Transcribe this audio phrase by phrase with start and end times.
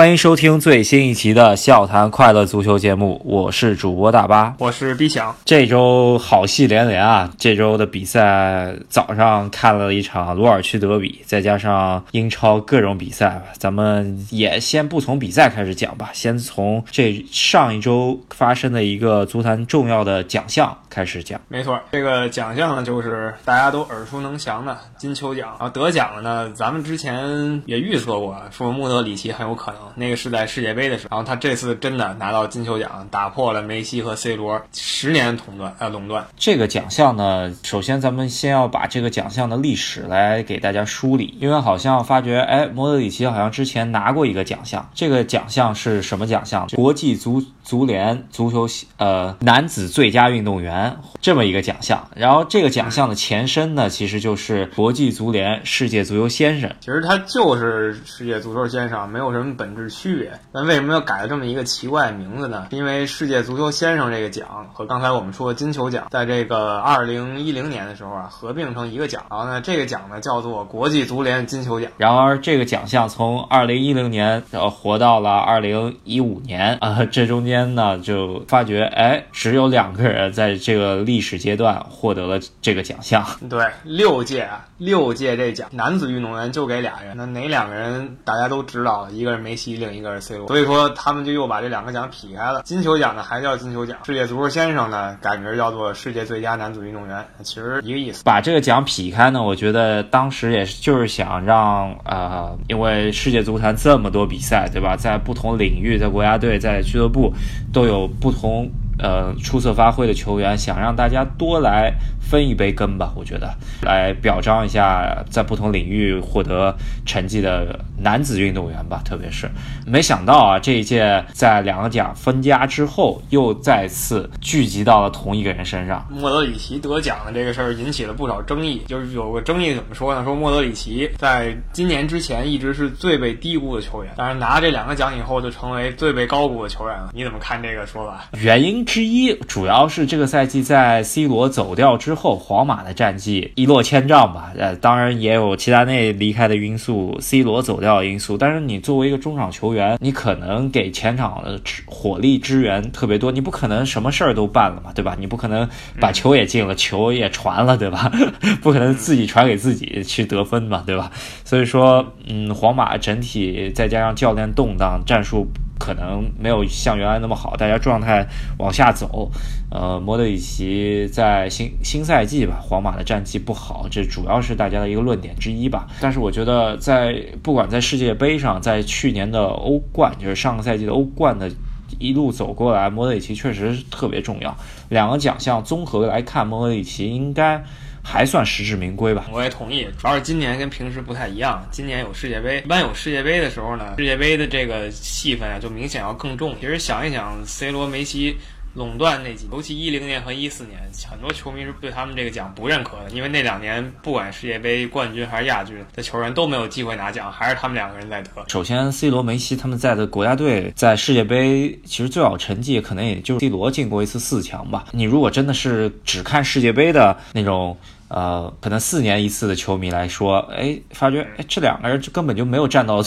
[0.00, 5.36] 欢迎收听最新一期的笑谈快乐足球节目，我是主播大巴，我是 B 想。
[5.44, 7.30] 这周好戏连连啊！
[7.36, 21.40] 这周的比赛早上看了一场罗尔区德比，再加上英超各种比赛，咱们也先不从比赛开始讲吧，先从这上一周发生的一个足坛重要的奖项开始讲。
[21.48, 25.56] 没错，这个奖项呢，就是大家都耳熟能详的金球奖。
[25.58, 29.80] 然后得奖了呢，咱们之前也预测过，说莫德里奇很有可能。
[29.94, 36.26] 那个是在世界杯的时候，然后他这次真的拿到金球奖，打破了梅西和 C 罗十年垄断啊垄断。
[36.36, 46.66] 这个奖项呢，首先咱们先要把这个奖项的历史来给大家梳理，因为好像发觉，哎，莫德里奇好像之前拿过一个奖项，这个奖项是什么奖项？
[46.74, 52.08] 国际足足联足球呃男子最佳运动员这么一个奖项。
[52.16, 56.70] 然后这个奖项的前身呢，其实就是国际足联世界足球先生。
[56.80, 59.90] 其实他就是世界足球先生，没有什么本质。
[59.90, 62.68] 区别，那为什么要改了这么一个奇怪的名字呢？
[62.70, 69.24] 因为世界足球先生这个奖和刚才我们说的金球奖，在这个二零一零年的时候啊，合并成一个奖。
[69.28, 71.90] 然后呢，这个奖呢叫做国际足联金球奖。
[71.96, 83.26] 然而，这个奖项从二零一零年呃活到了二零一五年啊，这中间呢就发觉，哎，只有两个人在这个历史阶段获得了这个奖项。
[83.48, 89.70] 对，六届啊，六届这奖，男子运动员就给俩人，那哪两个人大家都知道，一个是梅西。
[89.80, 92.60] 另一个是 C 罗，所以说他们就又把这两个奖劈开了。
[92.64, 98.22] 金球奖呢还叫金球奖，世界足球先生呢改名叫做世界最佳男子运动员，其实一个意思。
[98.24, 104.96] 把这个奖劈开呢，我觉得当时也是就是想让呃，因为世界足坛这么多比赛，对吧？
[104.98, 107.32] 在不同领域，在国家队、在俱乐部
[107.72, 108.70] 都有不同。
[109.02, 119.00] 呃，出色发挥的球员，想让大家多来分一杯羹吧，我觉得，来表彰一下在不同领域获得成绩的男子运动员吧。
[119.02, 119.50] 特别是，
[119.86, 126.06] 没想到啊，这一届在两个奖分家之后，又再次聚集到了同一个人身上。
[126.10, 130.22] 莫德里奇得奖的这个事儿引起了不少争议，就是有个争议怎么说呢？
[130.22, 137.10] 说莫德里奇在今年之前一直是最被低估的球员，但是拿这两个奖以后，就成为最被高估的球员了。
[137.14, 138.24] 你怎么看这个说法？
[138.32, 138.84] 原因？
[138.90, 144.52] 之一主要是这个赛季在 C 罗走掉之后，皇马的战绩一落千丈吧。
[144.58, 148.36] 呃，当然也有齐达内离开的因素，C 罗走掉的因素。
[148.36, 155.16] 但是你作为一个中场球员，你可能给前场的火力支援特别多，你不可能什么事儿都办了嘛，对吧？
[155.20, 155.68] 你不可能
[156.00, 158.10] 把球也进了，球也传了，对吧？
[158.60, 161.12] 不可能自己传给自己去得分嘛，对吧？
[161.44, 165.46] 所以说，嗯，皇马整体再加上教练动荡，战术。
[165.80, 168.24] 可能没有像原来那么好，大家状态
[168.58, 169.30] 往下走。
[169.70, 175.88] 呃，莫德里奇在新新赛季吧，皇马的战绩不好，这主要是大家的一个论点之一吧。
[176.00, 181.50] 但是我觉得，在不管在世界杯上，在去年的欧冠，就是上个赛季的欧冠的
[181.98, 184.54] 一路走过来，莫德里奇确实特别重要。
[184.90, 187.64] 两个奖项综合来看，莫德里奇应该。
[188.02, 189.86] 还算实至名归吧，我也同意。
[189.98, 196.56] 主要是今年跟平时不太一样，今年有世界杯，一般有世界杯的时候呢，世界杯的这个戏份啊就明显要更重。
[196.60, 198.36] 其实想一想，C 罗、梅西。
[198.74, 208.30] 垄断那几，尤其一零年和一四年，很多球迷是对他们这个奖不认可的，因为那两年不管世界杯冠军还是亚军的球员都没有机会拿奖，还是他们两个人在得。
[208.48, 214.86] 首先，C 罗、梅西他们在的国家队在世界杯其实最好成绩可能也就是 C 罗进过一次四强吧。
[214.92, 217.76] 你如果真的是只看世界杯的那种。
[218.10, 223.00] 呃，可能四年一次的球迷来说，哎，发觉哎，这两个人根本就没有站到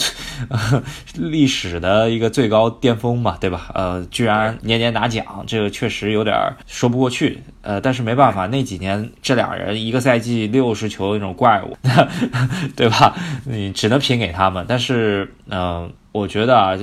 [1.14, 3.70] 历史的一个最高巅峰嘛，对吧？
[3.74, 6.34] 呃，居然年年拿奖，这个确实有点
[6.66, 7.38] 说不过去。
[7.60, 11.76] 呃，但是没办法，那几年这俩人一个赛季六十球那种怪物，
[12.74, 13.14] 对吧？
[13.44, 14.64] 你只能评给他们。
[14.66, 15.92] 但是，嗯。
[16.14, 16.78] 我觉得啊，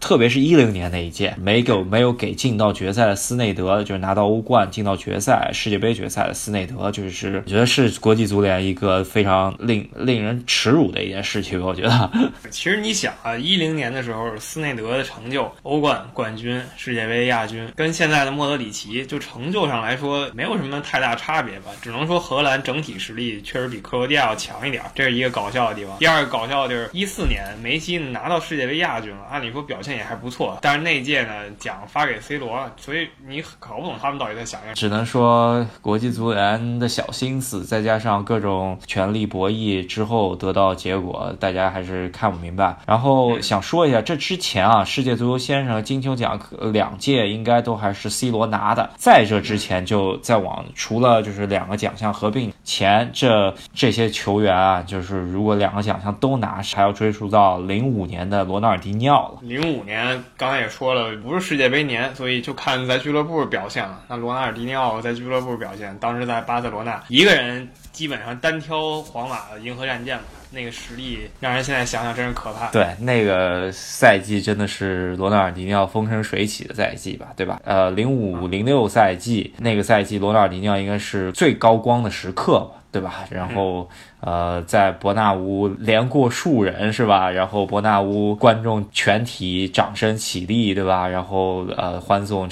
[0.00, 11.64] 特别是一零年那一届，没给没有给进到决赛的斯内德，就是拿到欧冠进到决赛、世界杯决赛的斯内德，就是我觉得是国际足联一个非常令令人耻辱的一件事情。
[11.64, 12.10] 我觉得，
[12.50, 21.70] 其实你想啊，一零年的时候，斯内德的成就，欧冠冠军、世界杯亚军，跟现在的莫德里奇，就成就上来说，没有什么太大差别吧？
[21.80, 25.96] 只能说荷兰整体实力确实比克罗地亚要强一点，这是一个搞笑的地方。
[26.00, 28.39] 第二个搞笑的就是一四年梅西拿到。
[28.40, 34.74] 世界杯亚军了，按理说表现也还不错，但是那届呢奖发给 C 罗了，所以你搞不懂他们到底在想什么。
[34.74, 42.76] 只能说国际足联的小心思，再加上各种权力博弈之后得到结果，大家还是看不明白。
[42.86, 46.40] 然后想说一下，这之前啊，世界足球先生金球奖
[46.72, 58.29] 两届应该都还是 C 罗拿的，在这之前就在往除了就是两个奖项合并前，这这些球员啊，就是如果两个奖项都拿，还要追溯到零五年。
[58.30, 59.38] 的罗纳尔迪尼奥了。
[59.42, 64.04] 零五年刚才也说了，不是世界杯年，所以就看在俱乐部表现了。
[64.08, 72.68] 那罗纳尔迪尼奥在俱乐部表现，当时在巴塞罗那一个人基本上单挑皇马的银河战舰嘛，那个实力让人现在想想真是可怕。
[72.70, 77.60] 对，那个赛季真的是罗纳尔迪尼奥风生水起的赛季吧，对吧？
[77.64, 82.79] 呃，零五零六赛季那个赛季，罗纳尔迪尼奥应该是最高光的时刻吧。
[82.92, 83.24] 对吧？
[83.30, 83.88] 然后，
[84.20, 87.30] 呃，在伯纳乌连过数人是吧？
[87.30, 91.06] 然后伯纳乌观众全体掌声起立，对吧？
[91.06, 92.48] 然后，呃，欢送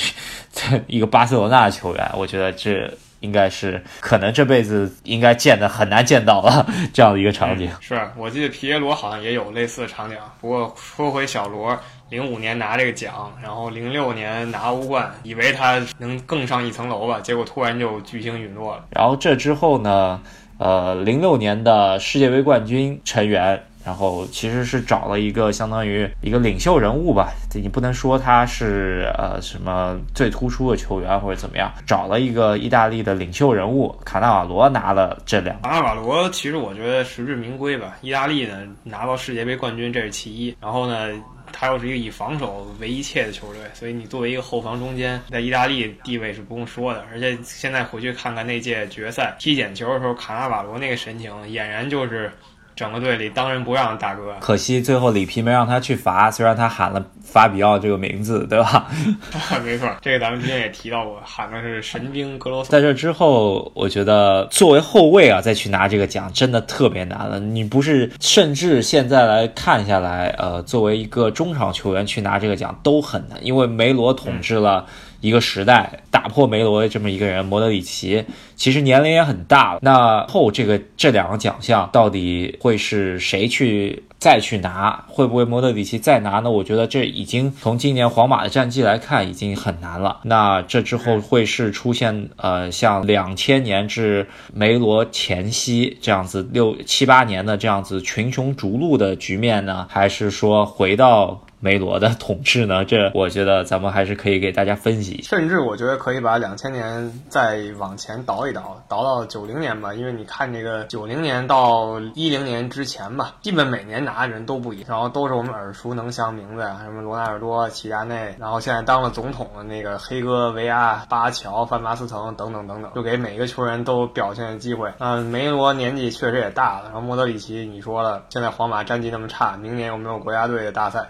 [0.52, 2.88] 这 一个巴塞罗那球员，我觉得这
[3.20, 7.68] 应该是可能这辈子应该见的很难见到了这样的一个场景。
[7.80, 10.16] 是我记得皮耶罗好像也有类似的场景。
[10.40, 11.76] 不过说回小罗，
[12.10, 18.86] 零五年拿这个奖，然后零六年拿欧冠，以为他能更上一层楼吧，结果突然就巨星陨落了。
[18.90, 20.20] 然后这之后呢，
[20.58, 35.60] 呃，零六年的世界杯冠军成员，然后其实是找了一个相当于一个领袖人物吧，你不能说他是呃什么最突出的球员或者怎么样，找了一个意大利的领袖人物卡纳瓦罗拿了这两。
[35.60, 41.10] 卡纳瓦罗其实我觉得实至名归吧，意大利呢拿到世界杯冠军这是其一，然后呢。
[41.52, 47.04] 他又是一个以防守为一切的球队，所以你作为一个后防中间，在意大利地位是不用说的。
[47.10, 52.32] 而且现在回去看看那届决赛踢捡球的时候，卡纳瓦罗那个神情，俨然就是
[52.78, 54.36] 整个队里当仁不让的大哥。
[54.38, 57.04] 可惜最后里皮没让他去罚，虽然他喊了。
[57.28, 58.86] 法比奥这个名字，对吧？
[59.62, 62.70] 没错，这个咱们之前也提到过，喊的是神兵格罗斯。
[62.70, 67.38] 在这之后，我觉得作为后卫啊，再去拿这个奖真的特别难了。
[67.38, 74.86] 你不是，甚至现在来看下来，呃，作为一个中场球员去拿这个奖都很难，因为梅罗统治了
[75.20, 78.24] 一个时代，打破梅罗的这么一个人，莫德里奇
[78.56, 79.78] 其实年龄也很大了。
[79.82, 84.02] 那后这个这两个奖项到底会是谁去？
[84.18, 86.50] 再去拿会不会莫德里奇再拿呢？
[86.50, 90.18] 我觉得这已经从今年皇马的战绩来看已经很难了。
[90.24, 101.40] 那这之后会是出现呃像两千年至梅罗前夕这样子六七八年的这样子群雄逐鹿的局面呢，还是说回到？
[101.60, 102.84] 梅罗的统治呢？
[102.84, 105.22] 这我觉得咱们还是可以给大家分析。
[105.22, 109.92] 甚至我觉得可以把两千年再往前倒一倒，倒到九零年吧。
[109.92, 124.92] 因为你看这个九零年到一零年之前吧，基本每年拿的人都不一样，然后都是我们耳熟能详名字呀，什么罗纳尔多、齐达内，然后现在当了总统的那个黑哥维亚、巴乔、范巴斯滕等等等等，就给每个球员都表现的机会。
[124.98, 131.08] 嗯，梅罗年纪确实也大了，然后莫德里奇，你说了，现在皇马战绩那么差，明年有没有国家队的大赛？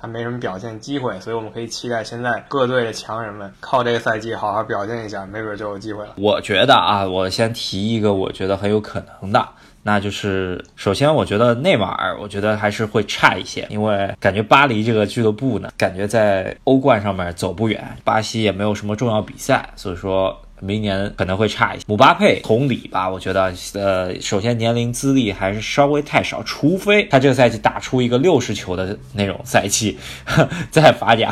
[0.00, 6.14] 他没什么表现机会，所以我们可以期待现在各队的强人们靠这个赛季好好表现一下，没准就有机会了。
[6.16, 9.48] 我觉得啊，我先提一个，我觉得很有可能的，
[9.82, 20.40] 那就是首先，我觉得内马尔，我觉得还是会差一些，因为感觉巴黎这个俱乐部呢，感觉在欧冠上面走不远，巴西也没有什么重要比赛，所以说。
[20.60, 21.84] 明年可能会差一些。
[21.86, 29.98] 姆巴佩同理吧，我觉得，呃，首先年龄资历还是稍微太少，除非他这个赛季打出一个六十球的那种赛季，
[30.70, 31.30] 在法甲，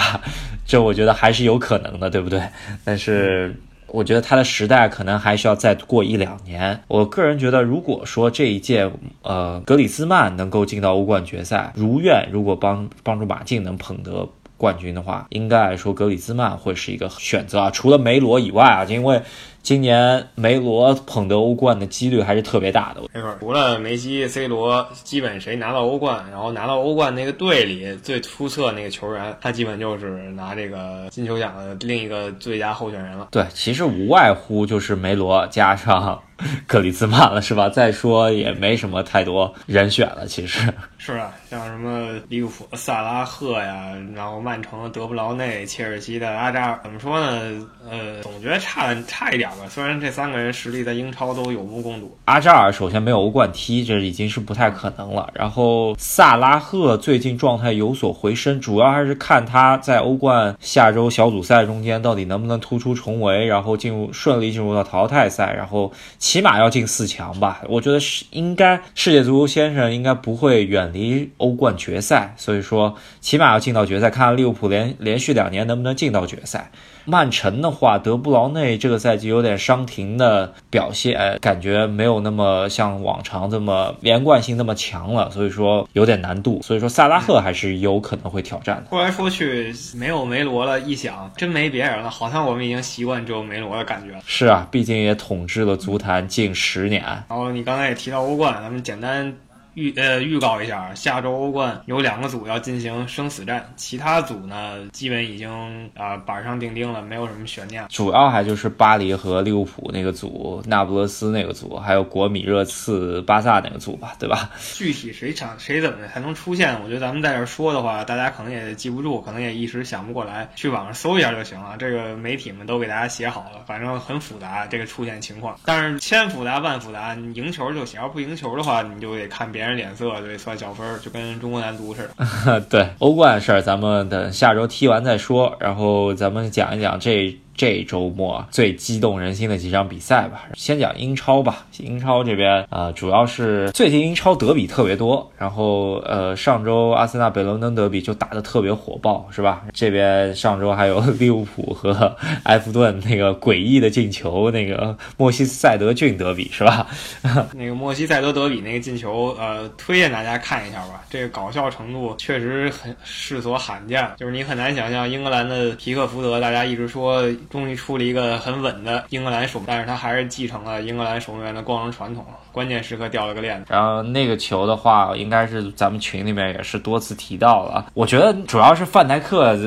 [0.66, 2.42] 这我觉得还是有可能的，对不对？
[2.84, 3.54] 但是
[3.86, 6.82] 我觉得他的时代可能还需要再过一两年。
[6.88, 8.90] 我个人觉得，如果说这一届，
[9.22, 14.28] 呃，格里兹曼能够进到欧冠决赛，如愿，如果帮帮助马竞能捧得。
[14.58, 19.22] 冠军的话，应该来说格里兹曼会是一个选择啊，除了梅罗以外啊，因为
[19.62, 23.02] 今年梅罗捧得欧冠的几率还是特别大的。
[23.14, 33.28] 没错，除了梅西、C 罗，基本谁拿到欧冠，然后拿到欧冠那个队里最出色那个球员，他基本就是拿这个金球奖的另一个最佳候选人了。
[33.30, 36.20] 对，其实无外乎就是梅罗加上。
[36.66, 37.68] 格里兹曼了是吧？
[37.68, 47.66] 再说也没什么太多人选了，其实 是啊，像什么利物浦萨拉赫呀，然后曼城德布劳内、切尔西的阿扎尔，怎么说呢？
[47.90, 49.66] 呃，总觉得差差一点吧。
[49.70, 52.16] 虽然这三个人实力在英超都有目共睹。
[52.26, 55.30] 阿扎尔首先没有欧冠踢，这已经是不太可能了。
[55.34, 65.90] 然后萨拉赫最近状态有所回升，主要还是看他在欧冠下周小组赛中间到底能不能突出重围，然后进入顺利进入到淘汰赛，然后。
[66.28, 68.82] 起码要进四强吧，我觉得是应该。
[68.94, 76.70] 世界足球先生应该不会远离欧冠决赛，所以说起码要进到决赛，看看利物浦连连续两年能不能进到决赛。
[77.08, 86.60] 曼城的话，德布劳内这个赛季有点伤停的表现，感觉没有那么像往常这么连贯性那么强了，所以说有点难度。
[86.62, 88.90] 所以说萨拉赫还是有可能会挑战的。
[88.90, 94.20] 说来说去没有梅罗了，一想真没别人了，好像我们已经习惯只有梅罗的感觉了。
[94.26, 97.02] 是啊，毕竟也统治了足坛近十年。
[97.02, 99.34] 然后你刚才也提到欧冠，咱们简单。
[99.78, 105.48] 预呃预告一下，下周欧冠有两个组要进行生死战，其他组呢基本已经
[105.94, 107.86] 啊、板上钉钉了，没有什么悬念。
[107.88, 114.50] 主要还就是巴黎和利物浦那个组，那不勒斯那个组，还有国米、热刺、巴萨那个组吧，对吧？
[114.74, 116.80] 具体谁场谁怎么才能出现？
[116.82, 121.76] 我觉得咱们在这儿说的话，大家可能也记不住，可能也一时想不过来，去网上搜一下就行了。
[121.78, 125.58] 这个媒体们都给大家写好了，反正很复杂这个出现情况。
[125.64, 132.60] 但是千复杂万复杂，你赢球就行，要不赢球的话，你就得看别人脸色，对算小分儿，就跟中国男足似的。
[132.70, 137.36] 对，欧冠的事儿咱们等下周踢完再说，然后咱们讲一讲这。
[137.58, 141.66] 这周末最激动人心的几场比赛吧，先讲英超吧。
[141.80, 149.64] 英超这边呃，主要是最近英超德比特别多，然后呃，上周阿森纳北伦敦德比就打得特别火爆，是吧？
[149.74, 156.86] 这边上周还有利物浦和埃弗顿那个诡异的进球，那个莫西塞德郡德比是吧？
[157.54, 161.02] 那个莫西塞德德比那个进球，呃，推荐大家看一下吧。
[161.10, 167.24] 这个搞笑程度确实很世所罕见，就是你很难想象英格兰的皮克福德，大家一直说。
[167.50, 173.66] 终于出了一个很稳的英格兰守，但是他还是继承了英格兰守门员的光荣传统，关键时刻掉了个链子。
[173.70, 177.86] 然后那个球的话，应该是咱们群里面也是多次提到了。
[177.94, 179.58] 我觉得主要是范戴克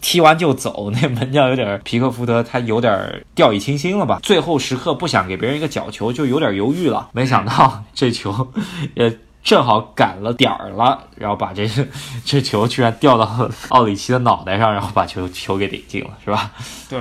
[0.00, 4.20] 踢完就走， 那门将有点皮克福德，他有点掉以轻心了吧？
[4.22, 7.08] 最后时刻不想给别人一个角球，就有点犹豫了。
[7.12, 8.52] 没想到 这球
[8.94, 9.18] 也。
[9.46, 11.70] 正好赶了点儿了，然后把这
[12.26, 16.50] 这球居然掉到奥里奇的脑袋上，然后把球球给顶进了，是吧？
[16.90, 17.00] 对。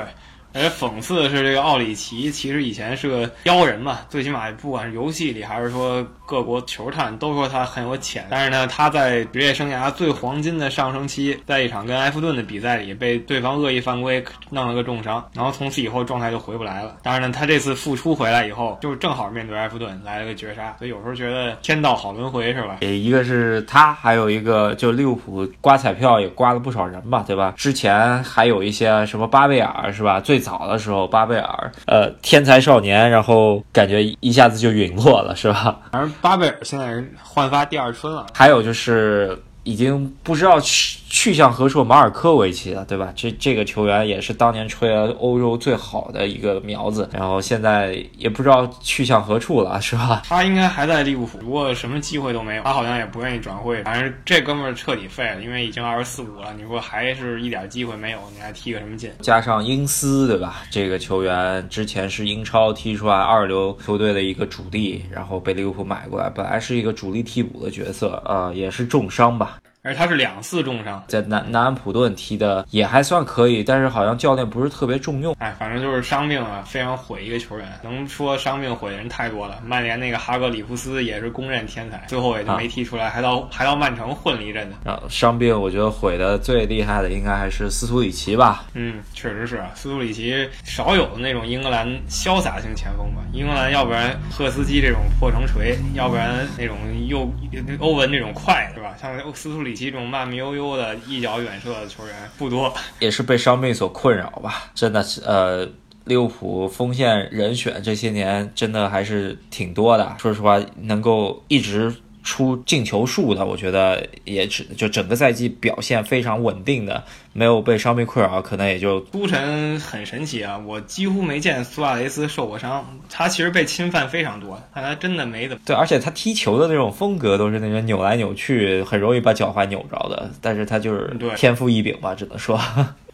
[0.55, 8.25] 而讽刺的是，这个奥里奇其实以前是个妖人嘛，最起码不管是游戏里还是说各国球探都说他很有潜。
[8.29, 16.95] 但是呢，他在职业生涯最黄金的上升期，在一场跟埃弗顿的比赛里被对方恶意犯规弄了个重伤，然后从此以后状态就回不来了。
[17.03, 22.77] 当然呢，他这次复出回来以后，就正好面对埃弗顿来了个绝杀，所以有时候觉得天道好轮回是吧？
[22.79, 27.53] 也一个是他，还有一个就利物浦刮彩票也刮了不少人吧，对吧？
[27.57, 30.21] 之前还有一些什么巴贝尔是吧？
[30.21, 35.79] 最早的时候，巴贝尔，呃，天才少年，然后感觉一下子就陨落了，是吧？
[35.91, 38.27] 反正巴贝尔现在焕发第二春了。
[38.33, 40.99] 还有就是已经不知道去。
[41.15, 41.81] 去向何处？
[41.81, 43.13] 马尔科维奇啊，对吧？
[43.15, 50.23] 这这个球员也是当年吹了欧洲最好的一个苗子，然后现在也不知道去向何处了，是吧？
[50.27, 52.63] 他应该还在利物浦，不过什么机会都没有。
[52.63, 56.53] 他好像也不愿意转会，反正这哥们儿彻底废了，因为已经二十四五了。
[56.57, 59.09] 你说还是一点机会没有，你还踢个什么劲？
[59.21, 60.63] 加上英斯，对吧？
[60.69, 69.57] 这个球员之前是英超踢出来二流球队的一个主力，然后被利物浦买过来，本来是一个主力替补的角色，呃，也是重伤吧。
[69.85, 75.35] 而他是两次重伤，在南南安普顿踢的也还算可以，但是好像教练不是特别重用。
[75.37, 77.67] 哎，反正就是伤病啊，非常毁一个球员。
[77.83, 79.61] 能说伤病毁的人太多了。
[79.63, 84.89] 曼联那个哈格里夫斯也是公认天才，最后也就没踢出来，还到还到曼城混了一阵子。
[84.89, 88.65] 啊，伤病我觉得毁的最厉害的应该还是斯图里奇吧。
[88.73, 93.21] 嗯，确实是啊，斯图里奇少有的那种英格兰潇洒型前锋吧。
[93.33, 96.75] 英格兰要不然赫斯基这种破城锤，要不然那种
[97.07, 97.31] 又
[97.77, 98.95] 欧文这种快，是吧？
[98.99, 99.74] 像斯图里。
[99.75, 104.71] 几种慢慢悠悠的一脚远射的球员不多，也是被伤病所困扰吧。
[104.73, 105.67] 真的是，呃，
[106.05, 110.15] 利物浦锋线人选这些年真的还是挺多的。
[110.19, 111.93] 说实话，能够一直。
[112.25, 117.01] 出进球数的，我觉得也只就整个赛季表现非常稳定的，
[117.31, 118.99] 没有被伤病困扰，可能也就。
[119.13, 125.61] 苏神很神奇啊，我几乎没见苏亚雷斯受过伤，他其实被侵犯非常多，但他真的没怎么。
[125.65, 132.59] 对，而且他踢球的那种风格都是那种扭来扭去，很容易把脚踝扭着的，但是他就是天赋异禀吧，只能说。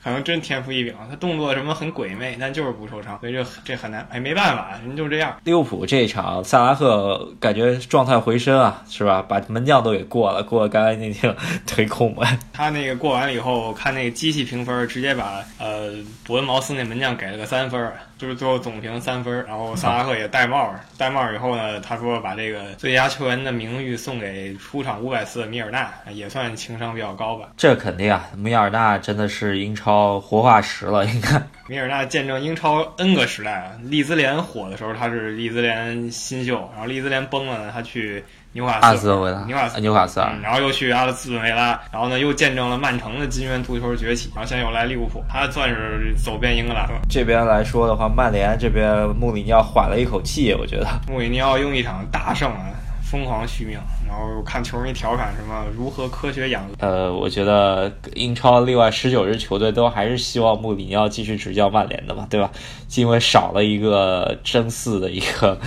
[0.03, 5.35] 可能真天赋异禀，他动作什么很鬼魅，但就是不受伤，所以这这很难，哎，没办法，人就这样。
[5.43, 9.23] 利物浦这一场，萨拉赫感觉状态回升啊，是吧？
[9.27, 11.35] 把门将都给过了，过得干干净净，
[11.67, 12.27] 推空门。
[12.51, 15.91] 他那个过完了以后，看那个机器评分，直接把呃
[16.25, 17.91] 伯恩茅斯那门将给了个三分。
[18.17, 27.47] 就是最后总评三分，然后萨拉赫也戴帽，戴帽以后呢，他说把这个最佳球员的名誉送给出场五百次的米尔纳，也算情商比较高吧。
[27.57, 31.41] 这肯定啊，米尔纳真的是英超活化石了，应该。
[31.67, 38.23] 米尔纳见证英超 N 个时代啊，利兹联火的时候他是利兹联新秀，然后利兹联崩了呢，他去。
[38.53, 46.99] 纽卡斯维拉，纽卡斯，纽卡斯尔，然后又去阿斯顿维拉，然后呢又见证了曼城的金元足球崛起，然后现在又来利物浦，他算是走遍英格兰了。
[47.09, 52.67] 这边来说的话，曼联这边穆里尼奥缓了一口气，我觉得穆里尼奥用一场大胜啊，
[53.11, 53.77] 疯狂续命。
[54.07, 56.65] 然后看球迷调侃什么如何科学养。
[56.79, 62.49] 呃，我觉得英超另外十九支球队都还是希望穆里尼奥继续执教曼联的吧，对吧？
[62.95, 65.59] 因为少了一个真四的一个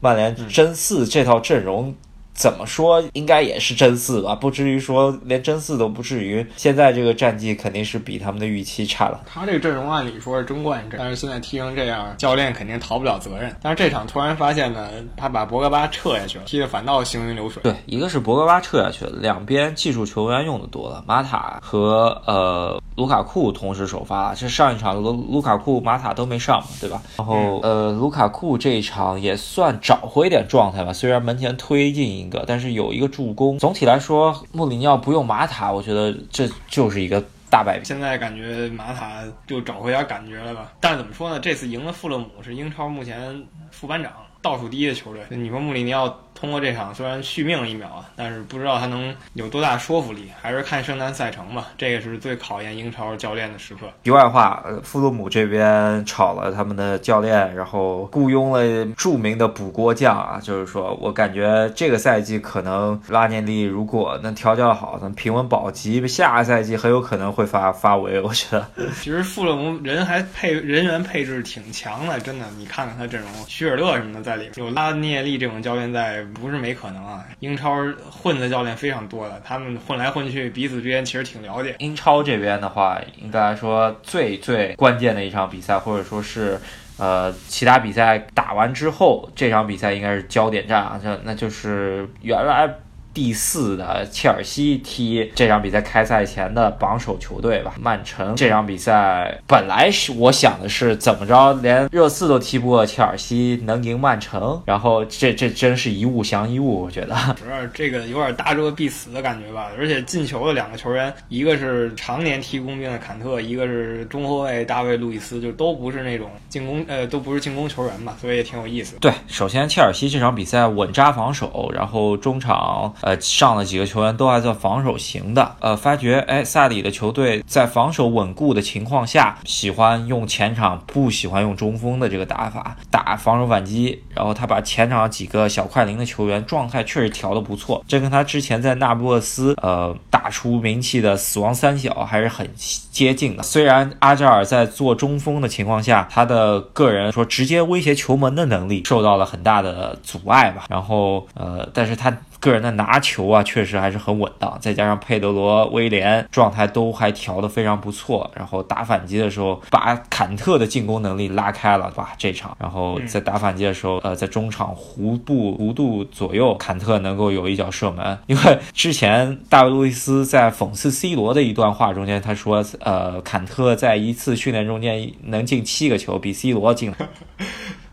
[0.00, 1.94] 曼联真四这套阵容。
[2.34, 6.44] 怎么说应该也是真四吧，不至于说连真四都不至于。
[6.56, 9.20] 现在这个战绩肯定是比他们的预期差了。
[9.26, 13.54] 他这个阵容按理说是争冠阵，但是现在踢成这样，教练肯定逃不了责任。
[13.62, 17.62] 但是这场突然发现呢，他把博格巴撤下去了，踢的反倒行云流水。
[17.62, 24.34] 对，一个是博格巴撤下去了，两边技术球员用的多了，马塔和呃卢卡库同时首发。
[24.34, 27.02] 这上一场卢卢卡库、马塔都没上，对吧？
[27.18, 33.58] 然后呃卢卡库这一场也算找回点状态吧，虽然门前推进一个，但是有一个助攻。
[33.58, 37.84] 总体来说，穆里尼奥不用马塔，我觉得这就是一个大败笔。
[37.84, 40.72] 现在感觉马塔就找回点感觉了吧？
[40.80, 41.38] 但是怎么说呢？
[41.40, 44.12] 这次赢了富勒姆，是英超目前副班长
[44.42, 45.22] 倒数第一的球队。
[45.30, 46.14] 你说穆里尼奥？
[46.34, 51.68] 通过这场虽然续命了一秒啊，但是不知道他能有多大说服力，还是看圣诞赛程吧。
[51.78, 53.86] 这个是最考验英超教练的时刻。
[54.02, 68.18] 题外话，呃，富勒姆这边炒了他们的教练，然后雇佣了著名的补锅匠啊，就是说我感觉这个赛季可能拉涅利如果能调教好，能平稳保级，下个赛季很有可能会发发威。
[68.20, 68.66] 我觉得，
[69.00, 76.22] 其实富勒姆人还配人员配置挺强的，真的，你看看他阵容，许尔勒什么的在有拉涅利这种教练在。
[76.40, 77.24] 不是没可能啊！
[77.40, 77.76] 英超
[78.10, 81.74] 混的教练非常多的，他们混来混去，彼此之间其实挺了解。
[81.78, 86.58] 英超这边的话，应该说最最关键的一场比赛，或者说是，
[86.98, 92.68] 呃，其他比赛打完之后，这场比赛应该是焦点战啊，这那就是原来。
[93.14, 109.70] 第四的切尔西踢这场比赛开赛前的榜首球队吧，曼城这场比赛本来是我想的是怎么着，连热刺都踢不过切尔西，能赢曼城，然后这这真是一物降一物，我觉得 主要这个有点大热必死的感觉吧。
[109.78, 118.96] 而且进球的两个球员，一个是常年踢工兵的坎特，一个是中后卫大卫路易斯，就都不是那种进攻呃都不是进攻球员吧，所以也挺有意思。
[119.00, 122.94] 对，首先切尔西这场比赛稳扎防守，然后中场。
[123.02, 125.54] 呃，上了几个球员都还算防守型的。
[125.60, 134.02] 呃，发觉哎，萨里的球队在防守稳固的情况下，喜欢用前场，不喜欢用中锋的这个打法打防守反击。
[134.14, 142.48] 然后他把前场几个小快灵的球员状态确实调得不错，这跟他之前在那不勒斯呃打出名气的死亡三小还是很
[142.90, 143.42] 接近的。
[143.42, 150.66] 虽然阿扎尔在做中锋的情况下，他的个人说直接威胁球门的能力受到了很大的阻碍吧。
[150.68, 152.16] 然后呃，但是他。
[152.42, 176.92] 个人的拿球啊，确实还是很稳当，再加上佩德罗、威廉状态都还调得非常不错，然后打反击的时候把坎特的进攻能力拉开了哇这场，然后在打反击的时候，呃，在中场弧度弧度左右，坎特能够有一脚射门，因为之前大卫路易斯在讽刺 C 罗的一段话中间，他说，呃，坎特在一次训练中间能进七个球，比 C 罗进。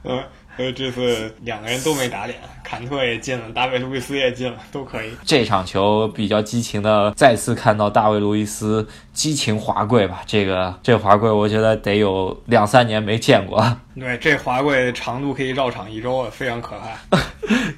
[0.60, 5.10] 所以这次两个人都没打脸，坎特也进了，大卫路易斯也进了，都可以。
[5.24, 13.66] 这场球比较激情的，再次看到大卫路易斯激情滑跪吧，这个这滑跪我觉得得有两三年没见过。
[13.96, 17.18] 对，这滑跪长度可以绕场一周啊，非常可怕。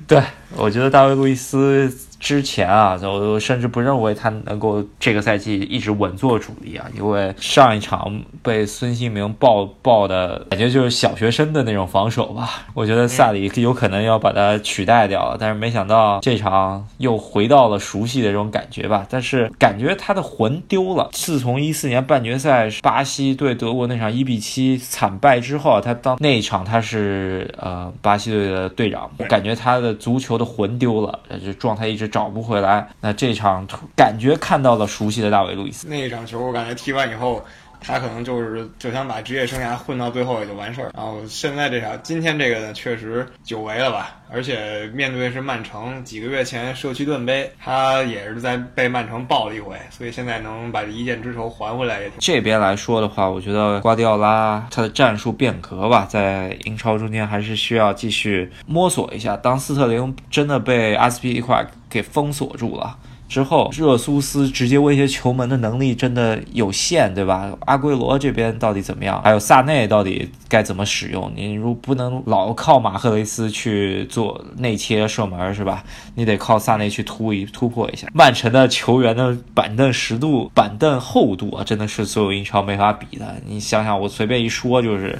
[0.08, 0.20] 对，
[0.56, 1.96] 我觉得大卫路易斯。
[2.22, 12.68] 之前啊，我甚至不认为他能够这个赛季一直稳坐主力啊，因为上一场被孙兴民爆爆的感觉就是小学生的那种防守吧。
[12.76, 19.04] 我觉得萨里有可能要把他取代掉，但是没想到这场又回到了熟悉的这种感觉吧。
[19.10, 21.10] 但是感觉他的魂丢了。
[21.14, 32.11] 自从一四年半决赛巴西对德国那场一比七惨败之后，他当那一场他是呃巴西队的队长，我感觉他的足球的魂丢了，就状态一直。
[32.12, 35.88] 找不回来，那这场感觉看到了熟悉的大卫·路易斯。
[35.88, 37.44] 那一场球，我感觉踢完以后。
[37.82, 40.92] 他可能就是就想把职业生涯混到最后也就完事儿。
[40.96, 44.16] 然后现在这场，今天这个呢，确实久违了吧？
[44.34, 52.20] 而且面对是曼城，几个月前社区盾杯，他也是在被曼城爆了一回，所以现在能把这一箭之仇还回来也挺。
[52.20, 59.36] 这边来说的话，我觉得瓜迪奥拉他的战术变革吧，在英超中间还是需要继续摸索一下。
[59.36, 62.98] 当斯特林真的被阿斯皮利块给封锁住了。
[63.32, 67.50] 之后，热苏斯直接威胁球门的能力真的有限，对吧？
[67.62, 69.22] 阿圭罗这边到底怎么样？
[69.24, 71.32] 还有萨内到底该怎么使用？
[71.34, 75.82] 你如不能老靠马赫雷斯去做内切射门，是吧？
[76.16, 78.06] 你得靠萨内去突一突破一下。
[78.14, 83.38] 曼城的球员的板凳实度、板凳厚度啊，真的是所有英超没法比的。
[83.46, 85.18] 你想想，我随便一说就是。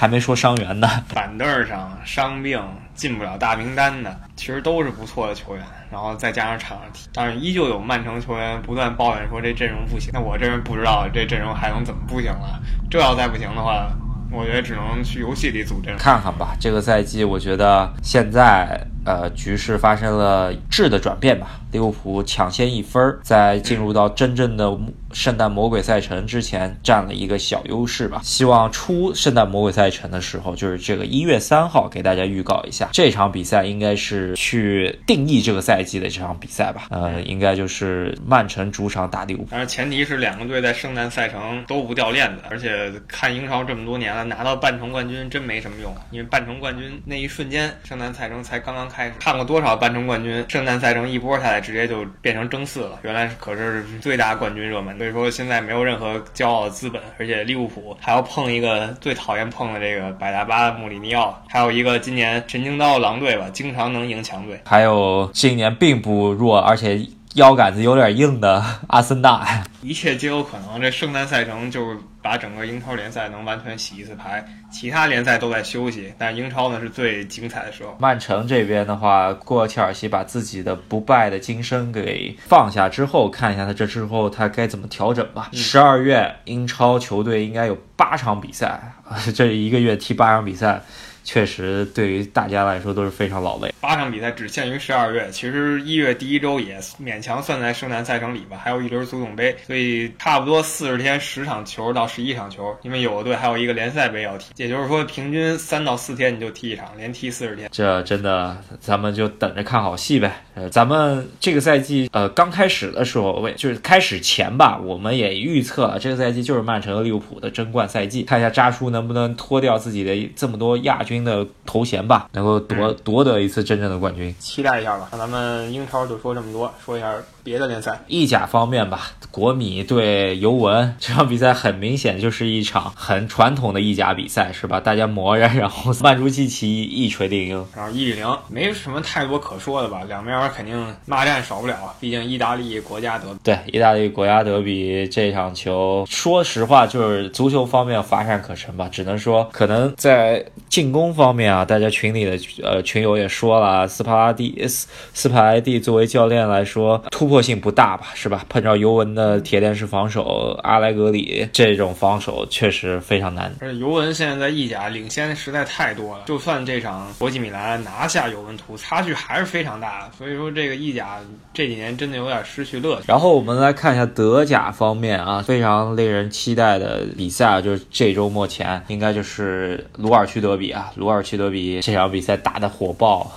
[0.00, 2.58] 还没说伤员呢， 板凳上伤病
[2.94, 5.62] 进不了大名单的，其实都是不错的球员。
[5.92, 10.10] 然后再加上场上踢，但是依旧有曼城球员不断抱怨说这阵容不行。
[10.14, 12.58] 那我这人不知道这阵容还能怎么不行了？
[12.90, 13.90] 这要再不行的话，
[14.32, 16.56] 我觉得只能去游戏里组阵看看吧。
[16.58, 21.60] 这个赛季，我觉得现在呃，局势发生了质的转变吧。
[21.72, 24.76] 利物浦抢先一分，在进入到真正的
[25.12, 28.20] 圣诞魔鬼赛程之前，占了一个小优势吧。
[28.24, 36.88] 希望出圣诞魔鬼赛程的时候，就是这个一月三号，给大家预告一下，这场比赛应该是去定义这个赛季的这场比赛吧。
[36.90, 49.12] 呃，应该就是曼城主场打利物浦，但是前提是两个队在圣诞赛程都不掉链子，而且看英超这么多年了，拿到半程冠军真没什么用，因为半程冠军那一瞬间，圣诞赛程才刚刚开始。
[49.20, 51.60] 看过多少半程冠军，圣诞赛程一波下来。
[51.70, 67.00] 直接就变成争四了，原来可是最大冠军热门，所以说现在没有任何骄傲的资本，而且利物浦还要碰一个最讨厌碰的这个百大巴穆里尼奥，还有一个今年神经刀狼队吧，经常能赢强队，还有今年并不弱，而且。
[67.36, 70.80] 腰杆子有点硬的阿森纳， 一切皆有可能。
[70.80, 77.96] 这圣诞赛程就是把整个英超联赛能完全洗一次牌，其他联赛都在休息，但英超呢是最精彩的时候。
[78.00, 85.50] 曼城这边的话，过切尔西把自己的不败的金身给放下之后，看一下他这之后他该怎么调整吧。
[85.52, 88.80] 十二月英超球队应该有八场比赛，
[89.32, 90.82] 这一个月踢八场比赛。
[91.22, 93.72] 确实，对于大家来说都是非常劳累。
[93.80, 102.74] 八场比赛只限于十二月，其实一月第一周也勉强算在圣诞赛程里吧，还有一轮足总杯，所以差不多四十天十场球到十一场球。
[102.82, 107.68] 因为有的队还有一个联赛杯要踢，也就是说平均三到四天你就踢一场，连踢四十天。
[107.70, 110.42] 这真的，咱们就等着看好戏呗。
[110.54, 121.19] 呃，咱们这个赛季呃刚开始的时候，为就是开始前吧，我们也预测了这个赛季就是曼城和利物浦的争冠赛季，看一下扎叔能不能脱掉自己的这么多亚军。
[121.24, 125.08] 的头衔吧，能够夺夺得一次真正的冠军，期待一下吧。
[125.12, 127.12] 那咱们英超就说这么多，说一下。
[127.42, 134.78] 别的联赛，意甲方面吧，国米对尤文这场比赛很明显就是一场很传统的意甲比赛，是吧？
[134.78, 140.02] 大家磨着，然后 曼朱基奇一锤定音，然后一比零，没什么太多可说的吧？
[140.06, 143.40] 两边肯定骂战少不了，毕竟意大利国家德比。
[143.42, 157.30] 对，意大利国家德比这场球，说实话就是足球方面乏善可陈吧，只能说可能在进攻方面啊，大家群里的呃群友也说了，斯帕拉蒂斯斯帕莱蒂作为教练来说突。
[157.30, 158.44] 破性不大吧，是吧？
[158.48, 163.54] 碰着尤文的铁链式防守，阿莱格里这种防守确实非常难。
[163.60, 170.12] 而且尤文现在在意甲领先实在太多了，就算这场国际米兰拿下尤文图，差距还是非常大的。
[170.18, 171.20] 所以说这个意甲
[171.54, 173.04] 这几年真的有点失去乐趣。
[173.06, 183.32] 然后我们来看一下德甲方面啊，非常令人期待的比赛啊，就是这周末前应该就是鲁尔区德比啊，鲁尔区德比这场比赛打的火爆，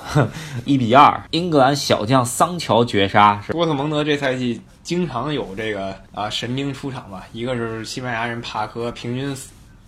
[0.65, 3.73] 一比二，英格兰小将桑乔绝杀，是多特。
[3.73, 9.35] 蒙德这赛季经常有这个啊神兵出场吧，一个是西班牙人帕科，平均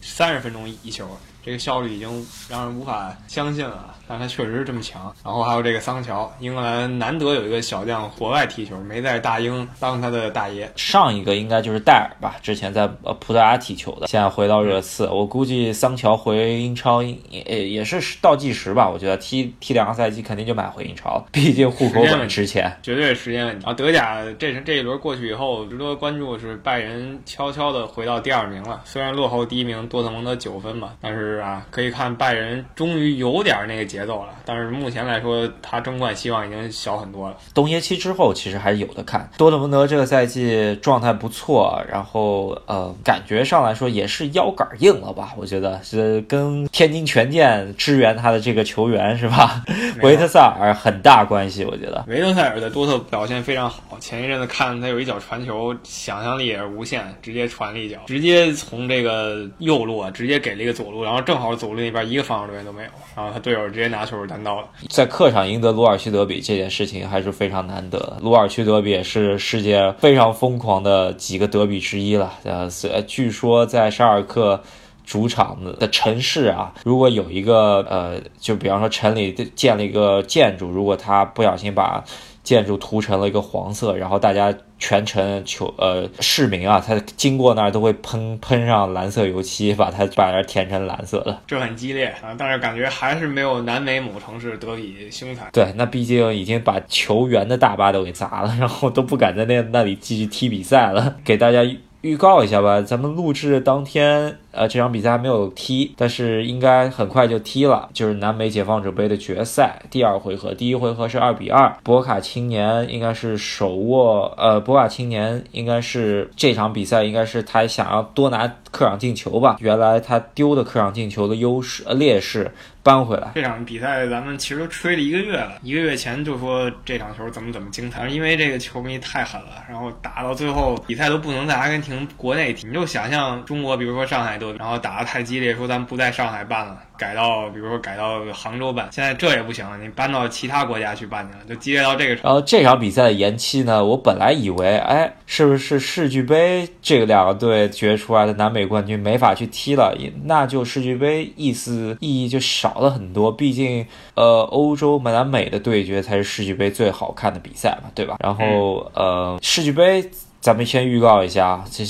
[0.02, 1.08] 三十分钟一球。
[1.46, 5.14] 这个效率已经让人无法相信了，但他确实是这么强。
[5.24, 10.72] 然后还有这个桑乔，英格兰难得有一个小将国外踢球，没在大英当他的大爷。
[10.76, 15.06] 上一个应该就是戴尔吧，之前在呃葡萄牙踢球的，现在回到热刺。
[15.06, 18.90] 我估计桑乔回英超也也是倒计时吧。
[18.90, 23.68] 我觉得踢踢两个赛季肯定就买回英超，毕竟户口本值钱，绝对是时间问题。
[23.68, 31.35] 啊，德甲这这一轮过去以后，值得关注是拜仁悄悄的回到第二名了，虽然落后第一名多特蒙德九分吧，但是。
[31.36, 37.38] 是啊，可以看拜仁终于有点那个节奏了，但是目前来说，他争冠希望已经小很多了。
[37.54, 39.30] 冬歇期之后，其实还是有的看。
[39.38, 45.34] 多特蒙德这个赛季状态不错，然后呃，感觉上来说也是腰杆硬了吧？
[45.38, 49.62] 我觉得是跟天津权健支援他的这个球员是吧？
[50.02, 52.06] 维特塞尔很大关系，我觉得。
[52.08, 61.25] 维特塞尔在多特表现非常好，前一阵子看他有一脚传球，想象力也是无限，直接传了一脚，直接从这个右路啊，直接给了一个左路，然后。
[61.26, 64.68] 正好走了那边一个防守队员都没有，然后他队友直接拿球单刀了。
[64.90, 68.18] 在客场赢得鲁尔区德比这件事情还是非常难得的。
[68.22, 72.32] 鲁尔区德比也是世界非常疯狂的几个德比之一了。
[72.44, 72.70] 呃，
[73.08, 74.62] 据说在沙尔克
[75.04, 82.04] 主场的城市啊，如果有一个呃，就比方说城里建了一个建筑，如果他不小心把
[82.46, 91.38] 建筑涂成了一个黄色，然后大家全城球呃市民啊，他经过那儿都会喷喷上蓝色油漆，把它把那儿填成蓝色的。
[91.48, 95.50] 这很激烈啊，但是感觉还是没有南美某城市德比凶残。
[95.52, 101.16] 对，那毕竟已经把球员的大巴都给砸了，然后都不敢在那那里继续踢比赛了。
[101.26, 101.66] 给大家
[102.02, 104.38] 预告一下吧，咱们录制当天。
[104.56, 110.54] 呃，这场比赛还没有踢，但是应该很快就踢了，就是南美解放者杯的决赛第二回合。
[110.54, 122.52] 第一回合是二比二，博卡青年应该是手握，呃，博卡青年应该是这场比赛应该是他想要多拿客场进球吧，原来他丢的客场进球的优势呃劣势。
[122.86, 125.54] 扳回来这场比赛，咱们其实都吹了一个月了。
[125.64, 132.68] 一个月前就说这场球怎么怎么精彩，因为这个球迷太狠了，然后打到最后比赛都不能在阿根廷国内踢。
[132.68, 138.88] 你就想象中国，比如说上海然后打得太激烈，说咱们不在上海办了，改到比如说改到杭州办。
[138.92, 142.28] 现在这也不行了，你搬到其他国家去办去了，就激烈到这个程度。
[142.28, 149.98] 然后这场比赛的延期呢，我本来以为，哎，是不是世俱杯这个两个队决出来的南美冠军没法去踢了？
[150.26, 152.76] 那就世俱杯意思意义就少。
[152.76, 158.18] 了很多，毕竟，呃，欧洲南美的对决才是世俱杯最好看的比赛嘛，对吧？
[158.20, 160.04] 然后，呃，世俱杯
[160.42, 161.86] 咱们先预告一下，这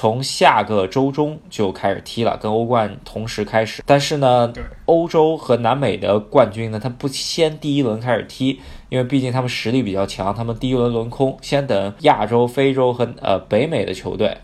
[0.00, 3.82] 从下个周中就开始踢了，跟欧冠同时开始。
[3.84, 4.50] 但是呢，
[4.86, 8.58] 欧洲和南美的冠军呢，他不先第一轮开始踢，
[8.88, 14.34] 因为毕竟他们实力比较强，他们第一轮轮空，先等亚洲、非洲和呃北美的球队，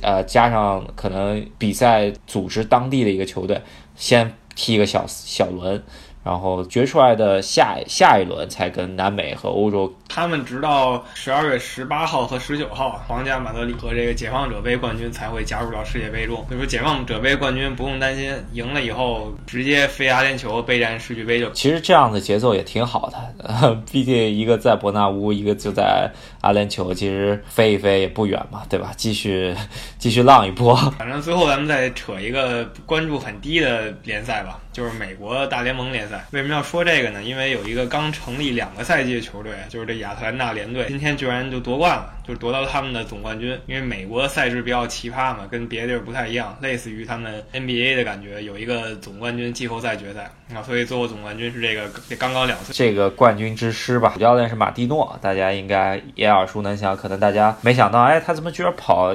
[0.00, 3.60] 呃，加上可能比赛组织当地的一个球队
[3.96, 4.32] 先。
[4.54, 5.82] 踢一个小小轮。
[6.22, 16.44] 然后决出来的下下一轮才跟南美和欧洲，他们直到十二月十八号和十九号，皇家马德里和这个解放者杯冠军才会加入到世界杯中。
[16.48, 21.48] 所以说，解放者杯冠军不用担心，赢了以后直接飞阿联酋备战世俱杯就。
[21.52, 28.90] 其实这样的节奏也挺好的，毕竟一个在伯纳乌，一个就在阿联酋，其实飞一飞也不远嘛，对吧？
[28.96, 29.54] 继续
[29.96, 30.74] 继续浪一波。
[30.98, 36.26] 反正最后咱们再扯一个关注很低的联赛吧，就是美国大联盟联赛。
[36.32, 37.22] 为什么要说这个呢？
[37.22, 43.58] 因为有一个刚成立两个赛季的球队，就是这亚特兰大联队，今天居然就夺冠了，就夺到了他们的总冠军。
[43.66, 56.96] 因为美国的赛制比较奇葩嘛，跟别的地儿不太一样，类似于他们 NBA 的感觉，有一个总冠军季后赛决赛啊，所以最后总冠军是这个刚刚两岁这个冠军之师吧，主教练是马蒂诺，大家应该也耳熟能详。
[56.96, 59.14] 可能大家没想到，哎，他怎么居然跑？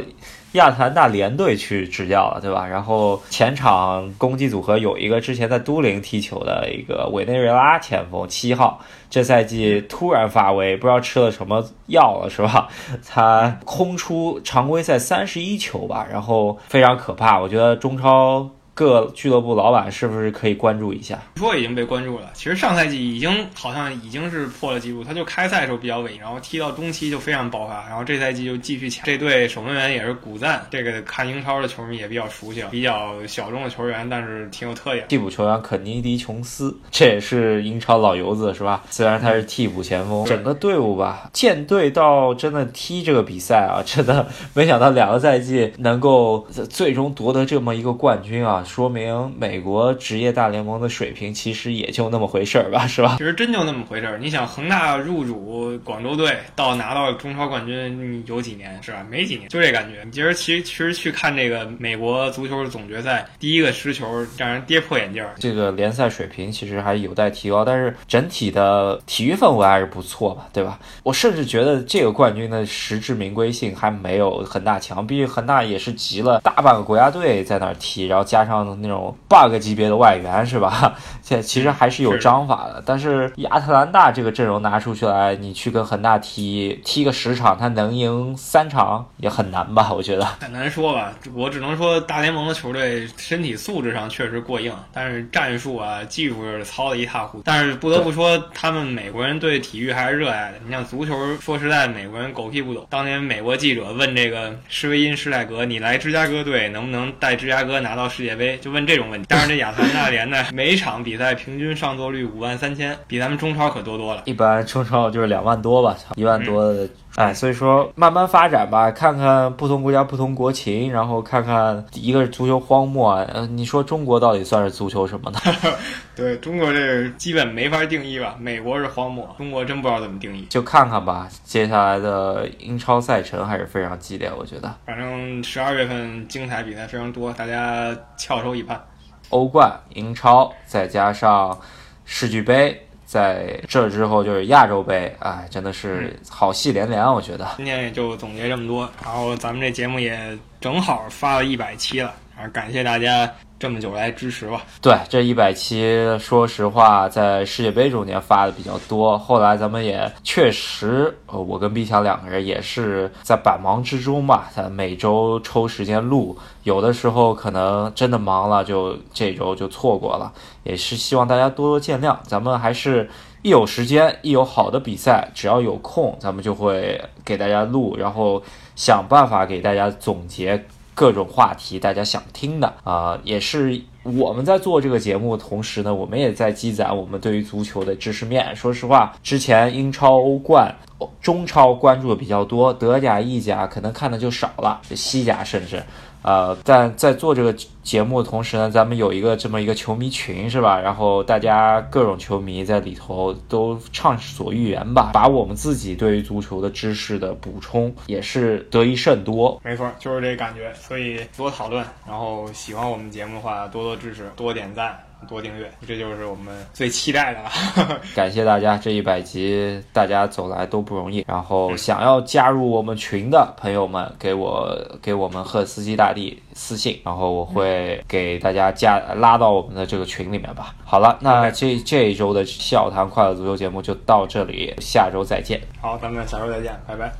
[0.57, 2.67] 亚特兰大联队去执教了，对吧？
[2.67, 12.67] 然后前场攻击组合有一个之前在都灵踢球的一个委内瑞拉前锋七号，这赛季突然发威，不知道吃了什么药了，是吧？
[13.07, 17.39] 他空出常规赛三十一球吧，然后非常可怕。
[17.39, 18.49] 我觉得中超。
[18.75, 21.17] 各俱乐部老板是不是可以关注一下？
[21.37, 22.29] 说已经被关注了。
[22.33, 29.05] 其实上赛季已经好像已经是破了记录，他就开赛时候比较稳，然后踢到中期就非常爆发，然后这赛季就继续抢。
[29.05, 35.05] 这队守门员也是古赞，这个看英超的球迷也比较熟悉，比较小众的球员，但是挺有特点。
[35.07, 38.83] 替补球员肯尼迪琼斯，这也是英超老油子是吧？
[38.89, 48.63] 虽然他是替补前锋，整个队伍吧，舰队到真的踢这个比赛啊，真的 没想到两个赛季能够最终夺得这么一个冠军啊！
[48.65, 53.15] 说明美国职业大联盟的水平其实也就那么回事儿吧， 是吧？
[53.19, 54.17] 其实真就那么回事儿。
[54.17, 59.05] 你想恒大入主广州队，到拿到中超冠军有几年是吧？
[59.09, 60.03] 没几年，就这感觉。
[60.03, 65.23] 你其实其实其实去看这个美国足球总决赛第一个失球，让人跌破眼镜。
[65.37, 70.79] 这个联赛水平其实还有待提高，但是整体的体育氛围还是不错吧，对吧？
[71.03, 78.54] 我甚至觉得这个冠军的实至名归性还没有恒大强，毕竟恒大也是集了大半个国家队在那儿踢，然后加上。
[78.79, 80.95] 那种 bug 级别的外援是吧？
[81.21, 82.83] 现其实还是有章法的。
[82.85, 89.91] 但是亚特兰大这个阵容拿出去来，你去跟恒大踢踢个十场，他能赢三场也很难吧？
[89.91, 91.11] 我觉得很难说吧。
[91.33, 97.43] 我只能说大联盟的球队身体素质上确实过硬，但是战术啊、技术是糙的一塌糊涂。
[97.45, 100.57] 但是不得不说，他们美国人对体育还是热爱的。
[100.65, 102.85] 你像足球，说实在，美国人狗屁不懂。
[102.89, 114.21] 当年美国记者问这个施维因施泰格：“你来芝加哥队能不能带芝加哥拿到世界杯？”就问这种问题，当然这亚特兰大联呢，每场比赛平均上座率五万三千，比咱们中超可多多了。
[114.25, 116.87] 一般中超就是两万多吧，一万多的。
[117.15, 123.13] 哎，所以说慢慢发展吧，看看不同国家不同国情，然后看看一个是足球荒漠。
[123.33, 125.39] 呃，你说中国到底算是足球什么呢？
[126.13, 128.35] 对中国这基本没法定义吧？
[128.37, 130.45] 美国是荒漠，中国真不知道怎么定义。
[130.49, 134.75] 就看看吧，接下来的英超赛程还是非常激烈，我觉得。
[134.85, 138.81] 反正十二月份精彩比赛非常多，大家翘首以盼。
[139.29, 141.57] 欧冠、英超，再加上
[142.03, 142.81] 世俱杯。
[143.05, 147.47] 在这之后就是亚洲杯，哎，真的是好戏连连，我觉得。
[147.57, 154.61] 今天也就总结这么多，然后咱们这节目也正好发了一百期了，啊，感谢大家这么久来支持吧。
[154.81, 159.17] 对，这一百期，说实话，在世界杯中间发的比较多。
[159.17, 170.31] 后来咱们也确实，呃，我跟毕强两个人也是在百忙之中吧，在每周抽时间录，有的时候可能真的忙了，就这周就错过了。
[170.63, 172.17] 也是希望大家多多见谅。
[172.23, 173.09] 咱们还是
[173.41, 178.43] 一有时间，一有好的比赛，只要有空，咱们就会给大家录，然后
[178.75, 180.65] 想办法给大家总结。
[180.95, 188.55] 各种话题，大家想听的啊，也是我们在做这个节目，同时呢，我们也在积攒我们对于足球的知识面。
[188.55, 190.73] 说实话，之前英超、欧冠、
[191.21, 195.83] 中超关注的比较多，德甲、意甲可能看的就少了，西甲甚至。
[196.25, 200.79] 呃，但在做这个节目的同时呢，咱们有一个这么一个球迷群，是吧？
[200.79, 209.61] 然后大家各种球迷在里头都畅所欲言吧，把我们自己对于足球的知识的补充也是得益甚多。
[209.63, 214.97] 没错，就是这感觉，所以多讨论，然后喜欢我们节目的话，多多支持，多点赞。
[215.27, 218.01] 多订阅，这就是我们最期待的了。
[218.15, 221.25] 感谢大家，这一百集大家走来都不容易。
[221.27, 230.75] 然后想要加入我们群的朋友们，给我给我们赫斯基大帝私信，然后我会给大家加拉到我们的这个群里面吧。
[230.83, 235.61] 好了，那这这一周的笑谈快乐足球节目就到这里，下周再见。
[235.81, 237.15] 好，咱们下周再见，拜拜。